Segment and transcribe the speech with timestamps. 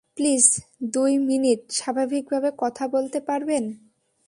[0.17, 0.45] Please,
[0.93, 3.63] দুই minute স্বাভাবিকভাবে কথা বলতে পারবেন?